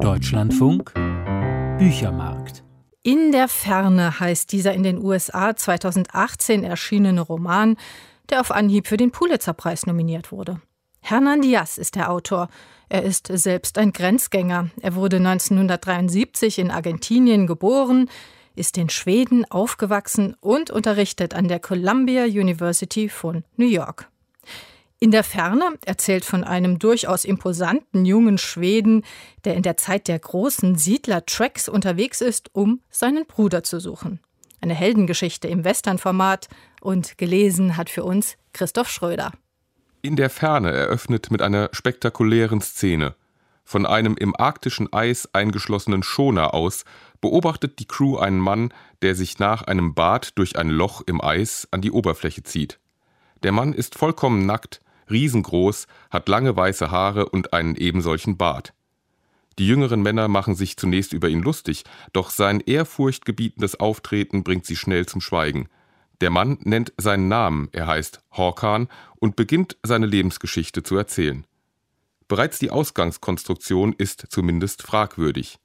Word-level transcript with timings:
Deutschlandfunk 0.00 0.94
Büchermarkt. 1.78 2.62
In 3.02 3.32
der 3.32 3.48
Ferne 3.48 4.20
heißt 4.20 4.52
dieser 4.52 4.72
in 4.72 4.84
den 4.84 5.02
USA 5.02 5.56
2018 5.56 6.62
erschienene 6.62 7.20
Roman, 7.20 7.76
der 8.30 8.40
auf 8.40 8.52
Anhieb 8.52 8.86
für 8.86 8.96
den 8.96 9.10
Pulitzerpreis 9.10 9.86
nominiert 9.86 10.30
wurde. 10.30 10.60
Hernan 11.00 11.42
Diaz 11.42 11.78
ist 11.78 11.96
der 11.96 12.12
Autor. 12.12 12.48
Er 12.88 13.02
ist 13.02 13.26
selbst 13.32 13.76
ein 13.76 13.92
Grenzgänger. 13.92 14.70
Er 14.80 14.94
wurde 14.94 15.16
1973 15.16 16.60
in 16.60 16.70
Argentinien 16.70 17.48
geboren, 17.48 18.08
ist 18.54 18.78
in 18.78 18.90
Schweden 18.90 19.50
aufgewachsen 19.50 20.36
und 20.40 20.70
unterrichtet 20.70 21.34
an 21.34 21.48
der 21.48 21.58
Columbia 21.58 22.24
University 22.24 23.08
von 23.08 23.42
New 23.56 23.68
York. 23.68 24.08
In 25.00 25.12
der 25.12 25.22
Ferne 25.22 25.78
erzählt 25.84 26.24
von 26.24 26.42
einem 26.42 26.80
durchaus 26.80 27.24
imposanten 27.24 28.04
jungen 28.04 28.36
Schweden, 28.36 29.04
der 29.44 29.54
in 29.54 29.62
der 29.62 29.76
Zeit 29.76 30.08
der 30.08 30.18
großen 30.18 30.76
Siedler-Tracks 30.76 31.68
unterwegs 31.68 32.20
ist, 32.20 32.52
um 32.52 32.80
seinen 32.90 33.24
Bruder 33.24 33.62
zu 33.62 33.78
suchen. 33.78 34.18
Eine 34.60 34.74
Heldengeschichte 34.74 35.46
im 35.46 35.62
Western-Format 35.64 36.48
und 36.80 37.16
gelesen 37.16 37.76
hat 37.76 37.90
für 37.90 38.02
uns 38.02 38.36
Christoph 38.52 38.88
Schröder. 38.88 39.30
In 40.02 40.16
der 40.16 40.30
Ferne 40.30 40.72
eröffnet 40.72 41.30
mit 41.30 41.42
einer 41.42 41.68
spektakulären 41.70 42.60
Szene. 42.60 43.14
Von 43.62 43.86
einem 43.86 44.16
im 44.16 44.34
arktischen 44.34 44.92
Eis 44.92 45.32
eingeschlossenen 45.32 46.02
Schoner 46.02 46.54
aus 46.54 46.84
beobachtet 47.20 47.78
die 47.78 47.86
Crew 47.86 48.16
einen 48.16 48.40
Mann, 48.40 48.74
der 49.02 49.14
sich 49.14 49.38
nach 49.38 49.62
einem 49.62 49.94
Bad 49.94 50.36
durch 50.36 50.56
ein 50.56 50.70
Loch 50.70 51.02
im 51.06 51.20
Eis 51.20 51.68
an 51.70 51.82
die 51.82 51.92
Oberfläche 51.92 52.42
zieht. 52.42 52.80
Der 53.44 53.52
Mann 53.52 53.72
ist 53.72 53.94
vollkommen 53.94 54.44
nackt, 54.44 54.80
riesengroß, 55.10 55.86
hat 56.10 56.28
lange 56.28 56.56
weiße 56.56 56.90
Haare 56.90 57.28
und 57.28 57.52
einen 57.52 57.76
ebensolchen 57.76 58.36
Bart. 58.36 58.72
Die 59.58 59.66
jüngeren 59.66 60.02
Männer 60.02 60.28
machen 60.28 60.54
sich 60.54 60.76
zunächst 60.76 61.12
über 61.12 61.28
ihn 61.28 61.42
lustig, 61.42 61.84
doch 62.12 62.30
sein 62.30 62.60
ehrfurchtgebietendes 62.60 63.80
Auftreten 63.80 64.44
bringt 64.44 64.66
sie 64.66 64.76
schnell 64.76 65.06
zum 65.06 65.20
Schweigen. 65.20 65.68
Der 66.20 66.30
Mann 66.30 66.58
nennt 66.62 66.92
seinen 66.96 67.28
Namen, 67.28 67.68
er 67.72 67.86
heißt 67.86 68.20
Horkan, 68.32 68.88
und 69.16 69.36
beginnt 69.36 69.76
seine 69.82 70.06
Lebensgeschichte 70.06 70.82
zu 70.82 70.96
erzählen. 70.96 71.44
Bereits 72.28 72.58
die 72.58 72.70
Ausgangskonstruktion 72.70 73.94
ist 73.96 74.26
zumindest 74.28 74.82
fragwürdig. 74.82 75.58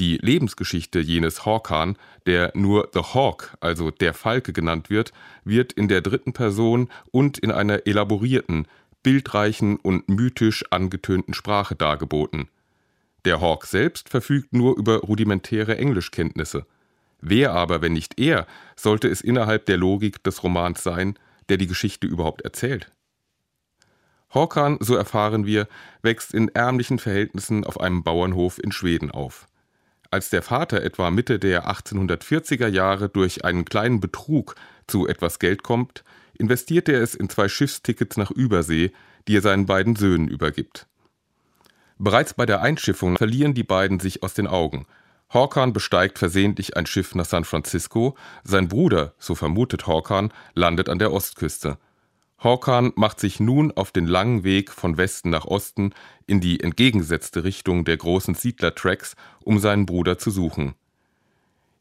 Die 0.00 0.16
Lebensgeschichte 0.16 0.98
jenes 0.98 1.46
Hawkan, 1.46 1.96
der 2.26 2.50
nur 2.54 2.90
The 2.92 3.00
Hawk, 3.00 3.56
also 3.60 3.92
der 3.92 4.12
Falke 4.12 4.52
genannt 4.52 4.90
wird, 4.90 5.12
wird 5.44 5.72
in 5.72 5.86
der 5.86 6.00
dritten 6.00 6.32
Person 6.32 6.88
und 7.12 7.38
in 7.38 7.52
einer 7.52 7.86
elaborierten, 7.86 8.66
bildreichen 9.04 9.76
und 9.76 10.08
mythisch 10.08 10.64
angetönten 10.70 11.32
Sprache 11.32 11.76
dargeboten. 11.76 12.48
Der 13.24 13.40
Hawk 13.40 13.66
selbst 13.66 14.08
verfügt 14.08 14.52
nur 14.52 14.76
über 14.76 14.98
rudimentäre 14.98 15.78
Englischkenntnisse. 15.78 16.66
Wer 17.20 17.52
aber, 17.52 17.80
wenn 17.80 17.92
nicht 17.92 18.18
er, 18.18 18.46
sollte 18.76 19.08
es 19.08 19.20
innerhalb 19.20 19.66
der 19.66 19.76
Logik 19.76 20.22
des 20.24 20.42
Romans 20.42 20.82
sein, 20.82 21.16
der 21.48 21.56
die 21.56 21.68
Geschichte 21.68 22.06
überhaupt 22.06 22.42
erzählt? 22.42 22.90
Håkan, 24.34 24.78
so 24.80 24.96
erfahren 24.96 25.46
wir, 25.46 25.68
wächst 26.02 26.34
in 26.34 26.48
ärmlichen 26.48 26.98
Verhältnissen 26.98 27.64
auf 27.64 27.80
einem 27.80 28.02
Bauernhof 28.02 28.58
in 28.58 28.72
Schweden 28.72 29.12
auf. 29.12 29.46
Als 30.14 30.30
der 30.30 30.42
Vater 30.42 30.84
etwa 30.84 31.10
Mitte 31.10 31.40
der 31.40 31.68
1840er 31.68 32.68
Jahre 32.68 33.08
durch 33.08 33.44
einen 33.44 33.64
kleinen 33.64 33.98
Betrug 33.98 34.54
zu 34.86 35.08
etwas 35.08 35.40
Geld 35.40 35.64
kommt, 35.64 36.04
investiert 36.38 36.88
er 36.88 37.02
es 37.02 37.16
in 37.16 37.28
zwei 37.28 37.48
Schiffstickets 37.48 38.16
nach 38.16 38.30
Übersee, 38.30 38.92
die 39.26 39.38
er 39.38 39.42
seinen 39.42 39.66
beiden 39.66 39.96
Söhnen 39.96 40.28
übergibt. 40.28 40.86
Bereits 41.98 42.32
bei 42.32 42.46
der 42.46 42.62
Einschiffung 42.62 43.16
verlieren 43.16 43.54
die 43.54 43.64
beiden 43.64 43.98
sich 43.98 44.22
aus 44.22 44.34
den 44.34 44.46
Augen. 44.46 44.86
Horkan 45.32 45.72
besteigt 45.72 46.20
versehentlich 46.20 46.76
ein 46.76 46.86
Schiff 46.86 47.16
nach 47.16 47.26
San 47.26 47.42
Francisco, 47.42 48.16
sein 48.44 48.68
Bruder, 48.68 49.14
so 49.18 49.34
vermutet 49.34 49.88
Horkan, 49.88 50.32
landet 50.54 50.88
an 50.88 51.00
der 51.00 51.12
Ostküste. 51.12 51.76
Horkan 52.42 52.92
macht 52.96 53.20
sich 53.20 53.40
nun 53.40 53.72
auf 53.72 53.90
den 53.90 54.06
langen 54.06 54.44
Weg 54.44 54.70
von 54.70 54.98
Westen 54.98 55.30
nach 55.30 55.46
Osten 55.46 55.94
in 56.26 56.40
die 56.40 56.60
entgegengesetzte 56.60 57.42
Richtung 57.42 57.84
der 57.84 57.96
großen 57.96 58.34
Siedlertracks, 58.34 59.16
um 59.44 59.58
seinen 59.58 59.86
Bruder 59.86 60.18
zu 60.18 60.30
suchen. 60.30 60.74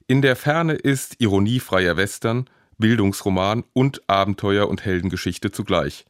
In 0.07 0.21
der 0.21 0.35
Ferne 0.35 0.73
ist 0.73 1.19
ironiefreier 1.19 1.97
Western, 1.97 2.49
Bildungsroman 2.77 3.63
und 3.73 4.07
Abenteuer- 4.09 4.69
und 4.69 4.85
Heldengeschichte 4.85 5.51
zugleich. 5.51 6.05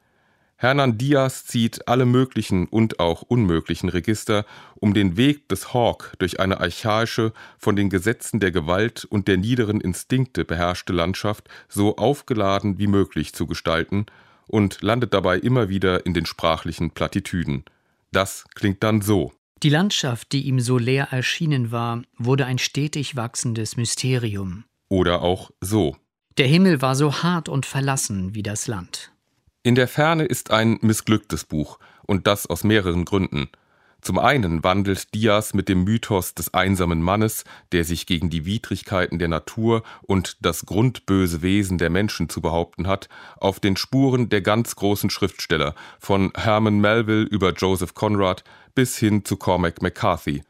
Hernan 0.56 0.98
Diaz 0.98 1.46
zieht 1.46 1.88
alle 1.88 2.06
möglichen 2.06 2.68
und 2.68 3.00
auch 3.00 3.24
unmöglichen 3.24 3.90
Register, 3.90 4.46
um 4.76 4.94
den 4.94 5.18
Weg 5.18 5.50
des 5.50 5.74
Hawk 5.74 6.14
durch 6.20 6.40
eine 6.40 6.62
archaische, 6.62 7.34
von 7.58 7.76
den 7.76 7.90
Gesetzen 7.90 8.40
der 8.40 8.52
Gewalt 8.52 9.04
und 9.04 9.28
der 9.28 9.38
niederen 9.38 9.82
Instinkte 9.82 10.46
beherrschte 10.46 10.94
Landschaft 10.94 11.50
so 11.68 11.98
aufgeladen 11.98 12.78
wie 12.78 12.88
möglich 12.88 13.34
zu 13.34 13.46
gestalten 13.46 14.06
und 14.48 14.82
landet 14.82 15.14
dabei 15.14 15.38
immer 15.38 15.70
wieder 15.70 16.06
in 16.06 16.14
den 16.14 16.26
sprachlichen 16.26 16.92
Plattitüden. 16.92 17.64
Das 18.12 18.46
klingt 18.56 18.84
dann 18.84 19.02
so. 19.02 19.34
Die 19.64 19.70
Landschaft, 19.70 20.32
die 20.34 20.42
ihm 20.42 20.60
so 20.60 20.78
leer 20.78 21.08
erschienen 21.12 21.72
war, 21.72 22.02
wurde 22.18 22.46
ein 22.46 22.58
stetig 22.58 23.16
wachsendes 23.16 23.78
Mysterium. 23.78 24.66
Oder 24.90 25.22
auch 25.22 25.52
so. 25.62 25.96
Der 26.38 26.48
Himmel 26.48 26.82
war 26.82 26.96
so 26.96 27.24
hart 27.24 27.48
und 27.48 27.66
verlassen 27.66 28.36
wie 28.36 28.44
das 28.44 28.68
Land. 28.68 29.12
In 29.64 29.76
der 29.76 29.88
Ferne 29.88 30.26
ist 30.26 30.52
ein 30.52 30.78
missglücktes 30.82 31.46
Buch, 31.46 31.80
und 32.06 32.28
das 32.28 32.48
aus 32.48 32.64
mehreren 32.64 33.06
Gründen. 33.06 33.50
Zum 34.04 34.20
einen 34.20 34.66
wandelt 34.66 35.14
Diaz 35.14 35.54
mit 35.54 35.70
dem 35.70 35.86
Mythos 35.86 36.36
des 36.36 36.54
einsamen 36.54 37.02
Mannes, 37.02 37.46
der 37.72 37.86
sich 37.86 38.06
gegen 38.06 38.30
die 38.30 38.46
Widrigkeiten 38.46 39.18
der 39.18 39.30
Natur 39.30 39.82
und 40.02 40.36
das 40.42 40.66
grundböse 40.66 41.42
Wesen 41.42 41.78
der 41.78 41.90
Menschen 41.90 42.28
zu 42.28 42.42
behaupten 42.42 42.86
hat, 42.86 43.08
auf 43.38 43.62
den 43.62 43.78
Spuren 43.78 44.28
der 44.28 44.42
ganz 44.42 44.76
großen 44.76 45.10
Schriftsteller, 45.10 45.74
von 46.00 46.34
Herman 46.36 46.82
Melville 46.82 47.24
über 47.24 47.54
Joseph 47.54 47.94
Conrad 47.94 48.44
bis 48.76 48.98
hin 48.98 49.24
zu 49.24 49.38
Cormac 49.38 49.82
McCarthy. 49.82 50.44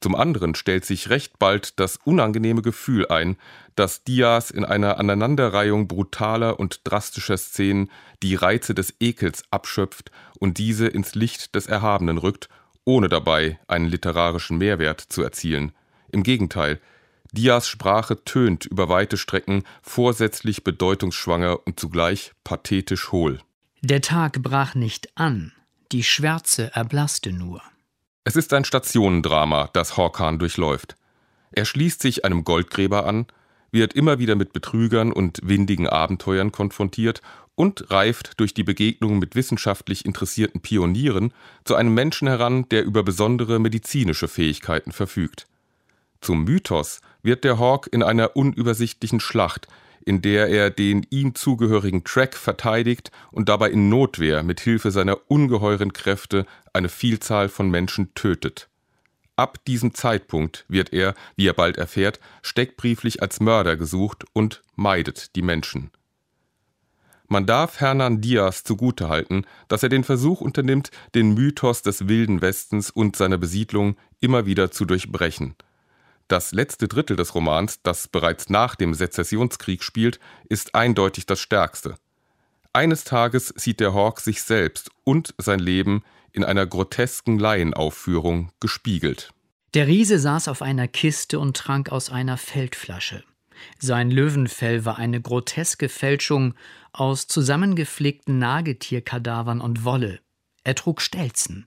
Zum 0.00 0.14
anderen 0.14 0.54
stellt 0.54 0.84
sich 0.84 1.10
recht 1.10 1.40
bald 1.40 1.80
das 1.80 1.98
unangenehme 2.04 2.62
Gefühl 2.62 3.08
ein, 3.08 3.36
dass 3.74 4.04
Diaz 4.04 4.50
in 4.50 4.64
einer 4.64 4.98
Aneinanderreihung 4.98 5.88
brutaler 5.88 6.60
und 6.60 6.82
drastischer 6.84 7.36
Szenen 7.36 7.90
die 8.22 8.36
Reize 8.36 8.72
des 8.72 8.94
Ekels 9.00 9.42
abschöpft 9.50 10.12
und 10.38 10.58
diese 10.58 10.86
ins 10.86 11.16
Licht 11.16 11.56
des 11.56 11.66
Erhabenen 11.66 12.16
rückt 12.16 12.48
ohne 12.84 13.08
dabei 13.08 13.58
einen 13.68 13.86
literarischen 13.86 14.58
Mehrwert 14.58 15.00
zu 15.00 15.22
erzielen. 15.22 15.72
Im 16.10 16.22
Gegenteil, 16.22 16.80
Dias 17.32 17.68
Sprache 17.68 18.24
tönt 18.24 18.66
über 18.66 18.88
weite 18.88 19.16
Strecken 19.16 19.62
vorsätzlich 19.82 20.64
bedeutungsschwanger 20.64 21.66
und 21.66 21.78
zugleich 21.78 22.32
pathetisch 22.42 23.12
hohl. 23.12 23.40
Der 23.82 24.00
Tag 24.00 24.42
brach 24.42 24.74
nicht 24.74 25.16
an, 25.16 25.52
die 25.92 26.02
Schwärze 26.02 26.70
erblasste 26.74 27.32
nur. 27.32 27.62
Es 28.24 28.36
ist 28.36 28.52
ein 28.52 28.64
Stationendrama, 28.64 29.70
das 29.72 29.96
Horkan 29.96 30.38
durchläuft. 30.38 30.96
Er 31.52 31.64
schließt 31.64 32.02
sich 32.02 32.24
einem 32.24 32.44
Goldgräber 32.44 33.06
an, 33.06 33.26
wird 33.72 33.92
immer 33.94 34.18
wieder 34.18 34.34
mit 34.34 34.52
Betrügern 34.52 35.12
und 35.12 35.40
windigen 35.42 35.88
Abenteuern 35.88 36.52
konfrontiert 36.52 37.22
und 37.54 37.90
reift 37.90 38.40
durch 38.40 38.54
die 38.54 38.64
Begegnung 38.64 39.18
mit 39.18 39.34
wissenschaftlich 39.34 40.06
interessierten 40.06 40.62
Pionieren 40.62 41.34
zu 41.64 41.74
einem 41.74 41.92
Menschen 41.92 42.26
heran, 42.26 42.66
der 42.70 42.84
über 42.84 43.02
besondere 43.02 43.58
medizinische 43.58 44.28
Fähigkeiten 44.28 44.92
verfügt. 44.92 45.46
Zum 46.22 46.44
Mythos 46.44 47.00
wird 47.22 47.44
der 47.44 47.58
Hawk 47.58 47.88
in 47.92 48.02
einer 48.02 48.34
unübersichtlichen 48.34 49.20
Schlacht, 49.20 49.68
in 50.04 50.22
der 50.22 50.48
er 50.48 50.70
den 50.70 51.06
ihm 51.10 51.34
zugehörigen 51.34 52.04
Track 52.04 52.34
verteidigt 52.34 53.10
und 53.30 53.50
dabei 53.50 53.70
in 53.70 53.90
Notwehr 53.90 54.42
mit 54.42 54.60
Hilfe 54.60 54.90
seiner 54.90 55.18
ungeheuren 55.30 55.92
Kräfte 55.92 56.46
eine 56.72 56.88
Vielzahl 56.88 57.50
von 57.50 57.70
Menschen 57.70 58.14
tötet. 58.14 58.69
Ab 59.40 59.64
diesem 59.64 59.94
Zeitpunkt 59.94 60.66
wird 60.68 60.92
er, 60.92 61.14
wie 61.34 61.48
er 61.48 61.54
bald 61.54 61.78
erfährt, 61.78 62.20
steckbrieflich 62.42 63.22
als 63.22 63.40
Mörder 63.40 63.78
gesucht 63.78 64.26
und 64.34 64.60
meidet 64.76 65.34
die 65.34 65.40
Menschen. 65.40 65.90
Man 67.26 67.46
darf 67.46 67.80
Hernan 67.80 68.20
Diaz 68.20 68.64
zugutehalten, 68.64 69.46
dass 69.68 69.82
er 69.82 69.88
den 69.88 70.04
Versuch 70.04 70.42
unternimmt, 70.42 70.90
den 71.14 71.32
Mythos 71.32 71.80
des 71.80 72.06
wilden 72.06 72.42
Westens 72.42 72.90
und 72.90 73.16
seiner 73.16 73.38
Besiedlung 73.38 73.96
immer 74.20 74.44
wieder 74.44 74.70
zu 74.70 74.84
durchbrechen. 74.84 75.54
Das 76.28 76.52
letzte 76.52 76.86
Drittel 76.86 77.16
des 77.16 77.34
Romans, 77.34 77.80
das 77.82 78.08
bereits 78.08 78.50
nach 78.50 78.74
dem 78.74 78.92
Sezessionskrieg 78.92 79.82
spielt, 79.82 80.20
ist 80.50 80.74
eindeutig 80.74 81.24
das 81.24 81.40
stärkste. 81.40 81.94
Eines 82.74 83.04
Tages 83.04 83.54
sieht 83.56 83.80
der 83.80 83.94
Hawk 83.94 84.20
sich 84.20 84.42
selbst 84.42 84.90
und 85.04 85.34
sein 85.38 85.60
Leben 85.60 86.04
in 86.32 86.44
einer 86.44 86.66
grotesken 86.66 87.38
Laienaufführung 87.38 88.50
gespiegelt. 88.60 89.32
Der 89.74 89.86
Riese 89.86 90.18
saß 90.18 90.48
auf 90.48 90.62
einer 90.62 90.88
Kiste 90.88 91.38
und 91.38 91.56
trank 91.56 91.90
aus 91.90 92.10
einer 92.10 92.36
Feldflasche. 92.36 93.22
Sein 93.78 94.10
Löwenfell 94.10 94.84
war 94.84 94.98
eine 94.98 95.20
groteske 95.20 95.88
Fälschung 95.88 96.54
aus 96.92 97.26
zusammengepflegten 97.26 98.38
Nagetierkadavern 98.38 99.60
und 99.60 99.84
Wolle. 99.84 100.20
Er 100.64 100.74
trug 100.74 101.00
Stelzen. 101.00 101.66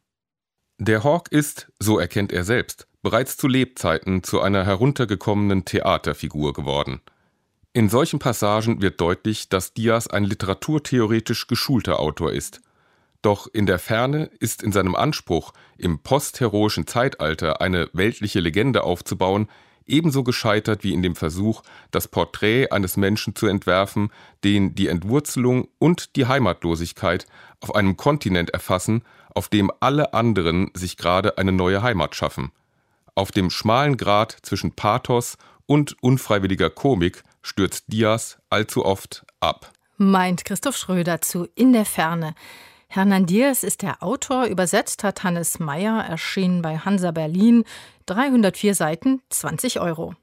Der 0.79 1.03
Hawk 1.03 1.31
ist, 1.31 1.71
so 1.79 1.99
erkennt 1.99 2.31
er 2.31 2.43
selbst, 2.43 2.87
bereits 3.01 3.37
zu 3.37 3.47
Lebzeiten 3.47 4.23
zu 4.23 4.41
einer 4.41 4.65
heruntergekommenen 4.65 5.65
Theaterfigur 5.65 6.53
geworden. 6.53 7.01
In 7.73 7.89
solchen 7.89 8.19
Passagen 8.19 8.81
wird 8.81 8.99
deutlich, 9.01 9.49
dass 9.49 9.73
Diaz 9.73 10.07
ein 10.07 10.23
literaturtheoretisch 10.23 11.47
geschulter 11.47 11.99
Autor 11.99 12.31
ist. 12.31 12.61
Doch 13.23 13.47
in 13.47 13.65
der 13.65 13.79
Ferne 13.79 14.29
ist 14.39 14.61
in 14.61 14.73
seinem 14.73 14.95
Anspruch, 14.95 15.53
im 15.77 15.99
postheroischen 15.99 16.85
Zeitalter 16.87 17.61
eine 17.61 17.89
weltliche 17.93 18.41
Legende 18.41 18.83
aufzubauen, 18.83 19.47
ebenso 19.85 20.23
gescheitert 20.23 20.83
wie 20.83 20.93
in 20.93 21.01
dem 21.01 21.15
Versuch, 21.15 21.63
das 21.89 22.09
Porträt 22.09 22.71
eines 22.71 22.97
Menschen 22.97 23.33
zu 23.33 23.47
entwerfen, 23.47 24.11
den 24.43 24.75
die 24.75 24.89
Entwurzelung 24.89 25.69
und 25.79 26.17
die 26.17 26.25
Heimatlosigkeit 26.25 27.25
auf 27.61 27.73
einem 27.73 27.95
Kontinent 27.95 28.49
erfassen, 28.49 29.03
auf 29.33 29.47
dem 29.47 29.71
alle 29.79 30.13
anderen 30.13 30.69
sich 30.73 30.97
gerade 30.97 31.37
eine 31.37 31.53
neue 31.53 31.81
Heimat 31.81 32.15
schaffen. 32.15 32.51
Auf 33.15 33.31
dem 33.31 33.49
schmalen 33.49 33.95
Grat 33.95 34.35
zwischen 34.41 34.73
Pathos 34.73 35.37
und 35.65 35.95
unfreiwilliger 36.03 36.69
Komik 36.69 37.23
stürzt 37.41 37.85
Diaz 37.87 38.37
allzu 38.49 38.83
oft 38.83 39.25
ab. 39.39 39.71
Meint 39.97 40.43
Christoph 40.43 40.75
Schröder 40.75 41.21
zu 41.21 41.47
In 41.55 41.71
der 41.71 41.85
Ferne. 41.85 42.35
Hernan 42.95 43.25
Diaz 43.25 43.63
ist 43.63 43.81
der 43.81 44.03
Autor, 44.03 44.45
übersetzt 44.45 45.03
hat 45.03 45.23
Hannes 45.23 45.57
Meyer, 45.57 46.05
erschienen 46.07 46.61
bei 46.61 46.77
Hansa 46.77 47.09
Berlin, 47.09 47.63
304 48.05 48.75
Seiten, 48.75 49.23
20 49.31 49.79
Euro. 49.79 50.13